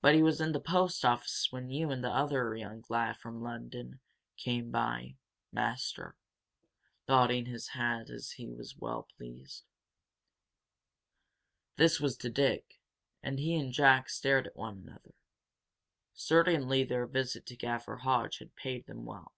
But 0.00 0.14
he 0.14 0.22
was 0.22 0.40
in 0.40 0.52
the 0.52 0.58
post 0.58 1.04
office 1.04 1.48
when 1.52 1.68
you 1.68 1.90
and 1.90 2.02
t'other 2.02 2.56
young 2.56 2.82
lad 2.88 3.18
from 3.18 3.42
Lunnon 3.42 4.00
went 4.46 4.72
by, 4.72 5.16
maister," 5.52 6.16
nodding 7.06 7.44
his 7.44 7.68
head 7.76 8.08
as 8.08 8.36
if 8.38 8.70
well 8.78 9.02
pleased. 9.02 9.64
This 11.76 12.00
was 12.00 12.16
to 12.16 12.30
Dick, 12.30 12.80
and 13.22 13.38
he 13.38 13.54
and 13.54 13.70
Jack 13.70 14.08
stared 14.08 14.46
at 14.46 14.56
one 14.56 14.78
another. 14.78 15.12
Certainly 16.14 16.84
their 16.84 17.06
visit 17.06 17.44
to 17.48 17.56
Gaffer 17.56 17.96
Hodge 17.96 18.38
had 18.38 18.56
paid 18.56 18.86
them 18.86 19.04
well. 19.04 19.34